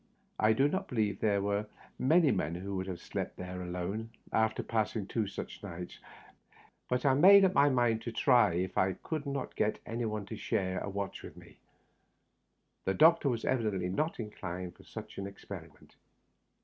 I 0.39 0.53
do 0.53 0.67
not 0.67 0.87
believe 0.87 1.19
there 1.19 1.45
are 1.45 1.67
many 1.99 2.31
men 2.31 2.55
who 2.55 2.75
would 2.75 2.87
have 2.87 2.99
slept 2.99 3.37
there 3.37 3.61
alone, 3.61 4.09
after 4.33 4.63
pass 4.63 4.95
ing 4.95 5.05
two 5.05 5.27
such 5.27 5.61
nights. 5.61 5.99
But 6.89 7.05
I 7.05 7.13
made 7.13 7.45
up 7.45 7.53
my 7.53 7.69
mind 7.69 8.01
to 8.01 8.11
try 8.11 8.55
it 8.55 8.63
if 8.63 8.79
I 8.79 8.93
could 8.93 9.27
not 9.27 9.55
get 9.55 9.77
any 9.85 10.05
one 10.05 10.25
to 10.25 10.35
share 10.35 10.79
a 10.79 10.89
watch 10.89 11.21
with 11.21 11.37
me. 11.37 11.59
The 12.85 12.95
doctor 12.95 13.29
was 13.29 13.45
evidently 13.45 13.89
not 13.89 14.19
inclined 14.19 14.75
for 14.75 14.85
such 14.85 15.19
an 15.19 15.25
experi 15.31 15.71
ment. 15.79 15.93